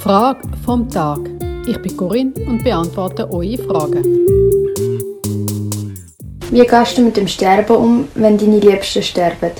Frage 0.00 0.40
vom 0.64 0.88
Tag. 0.88 1.18
Ich 1.68 1.76
bin 1.82 1.96
Corinne 1.98 2.32
und 2.46 2.64
beantworte 2.64 3.30
eure 3.30 3.58
Fragen. 3.58 4.02
Wie 6.50 6.66
gehst 6.66 6.96
du 6.96 7.02
mit 7.02 7.16
dem 7.18 7.28
Sterben 7.28 7.76
um, 7.76 8.08
wenn 8.14 8.38
deine 8.38 8.58
Liebsten 8.58 9.02
sterben? 9.02 9.50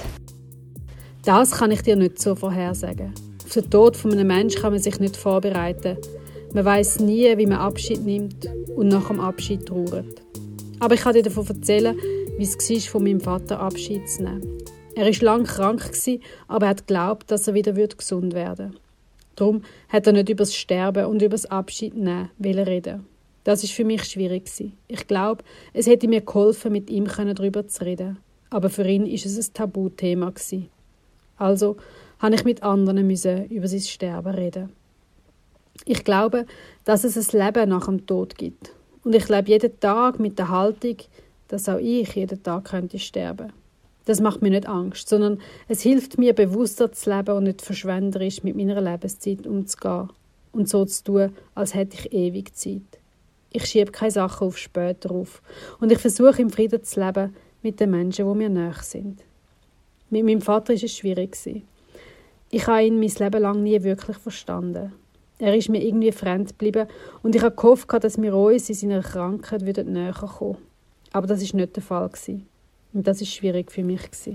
Das 1.22 1.50
kann 1.50 1.70
ich 1.70 1.82
dir 1.82 1.96
nicht 1.96 2.18
so 2.18 2.34
vorhersagen. 2.34 3.12
Auf 3.44 3.52
den 3.52 3.70
Tod 3.70 3.96
von 3.96 4.12
einem 4.12 4.28
Menschen 4.28 4.62
kann 4.62 4.72
man 4.72 4.80
sich 4.80 4.98
nicht 5.00 5.18
vorbereiten. 5.18 5.98
Man 6.54 6.64
weiß 6.64 7.00
nie, 7.00 7.36
wie 7.36 7.46
man 7.46 7.58
Abschied 7.58 8.02
nimmt 8.02 8.48
und 8.74 8.88
nach 8.88 9.08
dem 9.08 9.20
Abschied 9.20 9.66
trauert. 9.66 10.22
Aber 10.80 10.94
ich 10.94 11.02
kann 11.02 11.12
dir 11.12 11.22
davon 11.22 11.46
erzählen, 11.46 11.94
wie 12.38 12.42
es 12.44 12.56
war, 12.56 12.90
von 12.90 13.02
meinem 13.02 13.20
Vater 13.20 13.60
Abschied 13.60 14.08
zu 14.08 14.22
nehmen. 14.22 14.62
Er 14.94 15.04
war 15.04 15.24
lange 15.24 15.44
krank, 15.44 15.90
aber 16.48 16.66
er 16.66 16.70
hat 16.70 16.86
geglaubt, 16.86 17.30
dass 17.30 17.48
er 17.48 17.54
wieder 17.54 17.72
gesund 17.72 18.32
werden 18.32 18.72
würde. 18.72 18.87
Darum 19.38 19.62
hat 19.88 20.06
er 20.06 20.12
nicht 20.12 20.28
über 20.28 20.42
das 20.42 20.54
Sterben 20.54 21.06
und 21.06 21.22
über 21.22 21.36
das 21.36 21.46
Abschied 21.46 21.96
nehmen 21.96 22.30
reden. 22.38 23.06
Das 23.44 23.62
ist 23.62 23.72
für 23.72 23.84
mich 23.84 24.02
schwierig 24.04 24.50
Ich 24.88 25.06
glaube, 25.06 25.44
es 25.72 25.86
hätte 25.86 26.08
mir 26.08 26.22
geholfen, 26.22 26.72
mit 26.72 26.90
ihm 26.90 27.06
darüber 27.06 27.66
zu 27.68 27.84
reden. 27.84 28.18
Aber 28.50 28.68
für 28.68 28.86
ihn 28.86 29.06
ist 29.06 29.26
es 29.26 29.48
ein 29.48 29.54
Tabuthema 29.54 30.32
Also 31.36 31.76
habe 32.18 32.34
ich 32.34 32.44
mit 32.44 32.64
anderen 32.64 33.06
müssen 33.06 33.46
über 33.46 33.68
sein 33.68 33.80
Sterben 33.80 34.34
reden. 34.34 34.72
Ich 35.84 36.02
glaube, 36.02 36.44
dass 36.84 37.04
es 37.04 37.32
ein 37.32 37.46
Leben 37.46 37.68
nach 37.68 37.86
dem 37.86 38.06
Tod 38.06 38.36
gibt. 38.36 38.72
Und 39.04 39.14
ich 39.14 39.28
lebe 39.28 39.48
jeden 39.48 39.78
Tag 39.78 40.18
mit 40.18 40.38
der 40.38 40.48
Haltung, 40.48 40.96
dass 41.46 41.68
auch 41.68 41.78
ich 41.78 42.12
jeden 42.16 42.42
Tag 42.42 42.64
könnte 42.64 42.98
sterben. 42.98 43.52
Das 44.08 44.22
macht 44.22 44.40
mir 44.40 44.48
nicht 44.48 44.66
Angst, 44.66 45.06
sondern 45.06 45.38
es 45.68 45.82
hilft 45.82 46.16
mir, 46.16 46.32
bewusster 46.32 46.90
zu 46.90 47.10
leben 47.10 47.36
und 47.36 47.44
nicht 47.44 47.60
verschwenderisch 47.60 48.42
mit 48.42 48.56
meiner 48.56 48.80
Lebenszeit 48.80 49.46
umzugehen 49.46 50.08
und 50.50 50.66
so 50.66 50.86
zu 50.86 51.04
tun, 51.04 51.36
als 51.54 51.74
hätte 51.74 51.98
ich 51.98 52.14
ewig 52.14 52.56
Zeit. 52.56 53.00
Ich 53.52 53.66
schiebe 53.66 53.92
keine 53.92 54.10
Sachen 54.10 54.46
auf 54.46 54.56
später 54.56 55.10
auf 55.10 55.42
und 55.78 55.92
ich 55.92 55.98
versuche 55.98 56.40
im 56.40 56.48
Frieden 56.48 56.82
zu 56.82 57.04
leben 57.04 57.36
mit 57.62 57.80
den 57.80 57.90
Menschen, 57.90 58.26
die 58.26 58.38
mir 58.38 58.48
nahe 58.48 58.82
sind. 58.82 59.22
Mit 60.08 60.24
meinem 60.24 60.40
Vater 60.40 60.72
ist 60.72 60.84
es 60.84 60.96
schwierig 60.96 61.36
Ich 62.48 62.66
habe 62.66 62.86
ihn 62.86 62.98
mein 62.98 63.10
Leben 63.10 63.42
lang 63.42 63.62
nie 63.62 63.82
wirklich 63.82 64.16
verstanden. 64.16 64.94
Er 65.38 65.54
ist 65.54 65.68
mir 65.68 65.84
irgendwie 65.84 66.12
fremd 66.12 66.58
geblieben 66.58 66.88
und 67.22 67.36
ich 67.36 67.42
habe 67.42 67.54
gehofft, 67.54 67.92
dass 68.02 68.16
wir 68.16 68.34
uns 68.34 68.70
in 68.70 68.74
seiner 68.74 69.02
Krankheit 69.02 69.60
näher 69.86 70.14
kommen 70.14 70.56
Aber 71.12 71.26
das 71.26 71.42
ist 71.42 71.52
nicht 71.52 71.76
der 71.76 71.82
Fall. 71.82 72.10
Und 72.92 73.06
das 73.06 73.20
ist 73.20 73.32
schwierig 73.32 73.70
für 73.70 73.84
mich. 73.84 74.04
Als 74.04 74.28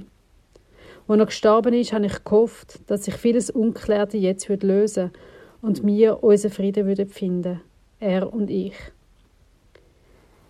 er 1.08 1.26
gestorben 1.26 1.74
ist, 1.74 1.94
habe 1.94 2.06
ich 2.06 2.24
gehofft, 2.24 2.80
dass 2.88 3.06
sich 3.06 3.16
vieles 3.16 3.50
Unklärte 3.50 4.18
jetzt 4.18 4.48
lösen 4.48 5.12
würde 5.12 5.20
und 5.64 5.86
wir 5.86 6.24
unseren 6.24 6.52
Frieden 6.52 7.08
finden 7.08 7.62
Er 8.00 8.32
und 8.32 8.50
ich. 8.50 8.76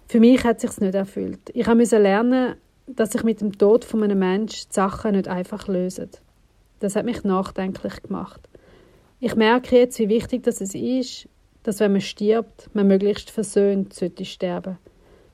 Für 0.07 0.19
mich 0.19 0.43
hat 0.43 0.63
es 0.63 0.71
sich 0.73 0.81
nicht 0.81 0.95
erfüllt. 0.95 1.51
Ich 1.53 1.67
musste 1.67 1.99
lernen, 1.99 2.55
dass 2.87 3.11
sich 3.11 3.23
mit 3.23 3.39
dem 3.39 3.57
Tod 3.57 3.85
von 3.85 4.03
einem 4.03 4.19
Menschen 4.19 4.67
die 4.69 4.73
Sachen 4.73 5.13
nicht 5.13 5.27
einfach 5.27 5.67
lösen. 5.67 6.09
Das 6.79 6.95
hat 6.95 7.05
mich 7.05 7.23
nachdenklich 7.23 8.01
gemacht. 8.01 8.41
Ich 9.19 9.35
merke 9.35 9.77
jetzt, 9.77 9.99
wie 9.99 10.09
wichtig 10.09 10.43
das 10.43 10.59
ist, 10.59 11.29
dass 11.61 11.79
wenn 11.79 11.93
man 11.93 12.01
stirbt, 12.01 12.69
man 12.73 12.87
möglichst 12.87 13.29
versöhnt 13.29 13.93
sollte 13.93 14.25
sterben. 14.25 14.77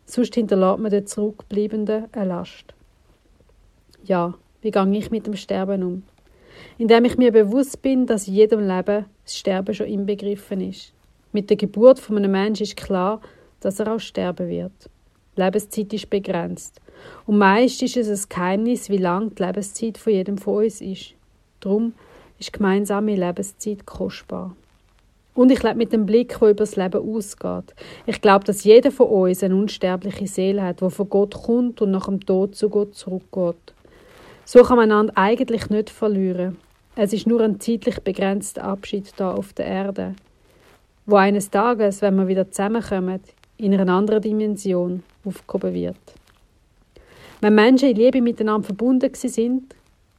Sonst 0.09 0.33
hinterlässt 0.33 0.79
man 0.79 0.89
den 0.89 1.05
Zurückbleibenden 1.05 2.05
eine 2.13 2.25
Last. 2.25 2.73
Ja, 4.03 4.33
wie 4.61 4.71
gehe 4.71 4.97
ich 4.97 5.11
mit 5.11 5.27
dem 5.27 5.35
Sterben 5.35 5.83
um? 5.83 6.03
Indem 6.79 7.05
ich 7.05 7.15
mir 7.19 7.31
bewusst 7.31 7.83
bin, 7.83 8.07
dass 8.07 8.27
in 8.27 8.33
jedem 8.33 8.67
Leben 8.67 9.05
das 9.23 9.37
Sterben 9.37 9.71
schon 9.75 9.85
inbegriffen 9.85 10.61
ist. 10.61 10.93
Mit 11.31 11.51
der 11.51 11.57
Geburt 11.57 11.99
von 11.99 12.17
einem 12.17 12.31
Menschen 12.31 12.63
ist 12.63 12.75
klar, 12.75 13.21
dass 13.59 13.79
er 13.79 13.93
auch 13.93 13.99
sterben 13.99 14.49
wird. 14.49 14.89
Die 15.37 15.41
Lebenszeit 15.43 15.93
ist 15.93 16.09
begrenzt. 16.09 16.81
Und 17.27 17.37
meist 17.37 17.83
ist 17.83 17.95
es 17.95 18.09
ein 18.09 18.29
Geheimnis, 18.29 18.89
wie 18.89 18.97
lang 18.97 19.35
die 19.35 19.43
Lebenszeit 19.43 19.99
von 19.99 20.11
jedem 20.11 20.39
von 20.39 20.63
uns 20.63 20.81
ist. 20.81 21.13
Darum 21.59 21.93
ist 22.39 22.51
gemeinsame 22.51 23.15
Lebenszeit 23.15 23.85
kostbar. 23.85 24.55
Und 25.35 25.51
ich 25.51 25.63
lebe 25.63 25.75
mit 25.75 25.93
dem 25.93 26.05
Blick, 26.05 26.37
der 26.39 26.49
über 26.49 26.53
das 26.65 26.75
Leben 26.75 27.01
ausgeht. 27.01 27.73
Ich 28.05 28.19
glaube, 28.19 28.45
dass 28.45 28.63
jeder 28.63 28.91
von 28.91 29.07
uns 29.07 29.43
eine 29.43 29.55
unsterbliche 29.55 30.27
Seele 30.27 30.63
hat, 30.63 30.81
die 30.81 30.89
von 30.89 31.09
Gott 31.09 31.35
kommt 31.35 31.81
und 31.81 31.91
nach 31.91 32.05
dem 32.05 32.25
Tod 32.25 32.55
zu 32.55 32.69
Gott 32.69 32.95
zurückgeht. 32.95 33.73
So 34.45 34.63
kann 34.63 34.77
man 34.77 34.91
einander 34.91 35.13
eigentlich 35.15 35.69
nicht 35.69 35.89
verlieren. 35.89 36.57
Es 36.95 37.13
ist 37.13 37.27
nur 37.27 37.41
ein 37.41 37.59
zeitlich 37.59 37.99
begrenzter 37.99 38.63
Abschied 38.63 39.13
da 39.15 39.33
auf 39.33 39.53
der 39.53 39.67
Erde, 39.67 40.15
wo 41.05 41.15
eines 41.15 41.49
Tages, 41.49 42.01
wenn 42.01 42.15
wir 42.15 42.27
wieder 42.27 42.49
zusammenkommen, 42.49 43.21
in 43.57 43.73
einer 43.73 43.93
anderen 43.93 44.21
Dimension 44.21 45.03
aufgehoben 45.23 45.73
wird. 45.73 45.97
Wenn 47.41 47.55
Menschen 47.55 47.89
in 47.89 47.95
Liebe 47.95 48.21
miteinander 48.21 48.65
verbunden 48.65 49.13
sind, 49.13 49.75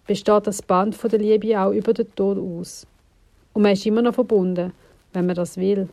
besteht 0.07 0.47
das 0.47 0.63
Band 0.63 0.95
von 0.95 1.11
der 1.11 1.19
Liebe 1.19 1.61
auch 1.61 1.73
über 1.73 1.93
den 1.93 2.15
Tod 2.15 2.39
aus. 2.39 2.87
Und 3.53 3.63
man 3.63 3.73
ist 3.73 3.85
immer 3.85 4.01
noch 4.01 4.15
verbunden, 4.15 4.73
wenn 5.13 5.27
man 5.27 5.37
das 5.37 5.57
will. 5.57 5.89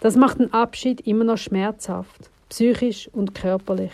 Das 0.00 0.16
macht 0.16 0.38
den 0.38 0.52
Abschied 0.52 1.00
immer 1.02 1.24
noch 1.24 1.38
schmerzhaft, 1.38 2.30
psychisch 2.48 3.08
und 3.12 3.34
körperlich. 3.34 3.92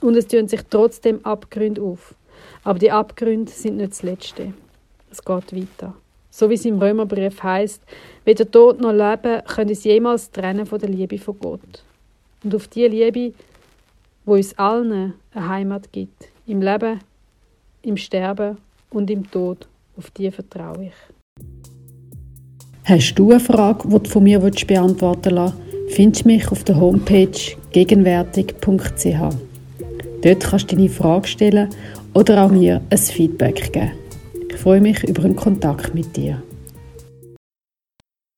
Und 0.00 0.16
es 0.16 0.26
tun 0.26 0.48
sich 0.48 0.62
trotzdem 0.68 1.24
Abgründe 1.24 1.82
auf. 1.82 2.14
Aber 2.62 2.78
die 2.78 2.90
Abgründe 2.90 3.50
sind 3.50 3.76
nicht 3.76 3.92
das 3.92 4.02
Letzte. 4.02 4.52
Es 5.10 5.24
geht 5.24 5.54
weiter. 5.54 5.94
So 6.30 6.50
wie 6.50 6.54
es 6.54 6.64
im 6.64 6.80
Römerbrief 6.80 7.42
heißt, 7.42 7.82
weder 8.24 8.50
Tod 8.50 8.80
noch 8.80 8.92
Leben 8.92 9.44
können 9.44 9.70
uns 9.70 9.84
jemals 9.84 10.30
trennen 10.30 10.66
von 10.66 10.80
der 10.80 10.88
Liebe 10.88 11.18
von 11.18 11.38
Gott. 11.38 11.84
Und 12.42 12.54
auf 12.54 12.66
die 12.68 12.86
Liebe, 12.86 13.32
wo 14.24 14.34
uns 14.34 14.58
allen 14.58 15.14
eine 15.32 15.48
Heimat 15.48 15.92
gibt, 15.92 16.28
im 16.46 16.60
Leben 16.60 17.00
im 17.84 17.96
Sterben 17.96 18.58
und 18.90 19.10
im 19.10 19.30
Tod. 19.30 19.68
Auf 19.96 20.10
die 20.10 20.30
vertraue 20.30 20.86
ich. 20.86 21.23
Hast 22.86 23.14
du 23.14 23.30
eine 23.30 23.40
Frage, 23.40 23.88
die 23.88 23.98
du 23.98 24.10
von 24.10 24.24
mir 24.24 24.40
beantworten 24.40 25.36
willst, 25.36 25.54
findest 25.96 26.24
du 26.26 26.28
mich 26.28 26.52
auf 26.52 26.64
der 26.64 26.78
Homepage 26.78 27.30
gegenwärtig.ch. 27.72 29.36
Dort 30.22 30.40
kannst 30.40 30.70
du 30.70 30.76
deine 30.76 30.90
Frage 30.90 31.26
stellen 31.26 31.70
oder 32.12 32.44
auch 32.44 32.50
mir 32.50 32.82
ein 32.90 32.98
Feedback 32.98 33.72
geben. 33.72 33.92
Ich 34.50 34.56
freue 34.56 34.82
mich 34.82 35.02
über 35.02 35.24
einen 35.24 35.34
Kontakt 35.34 35.94
mit 35.94 36.14
dir. 36.14 36.42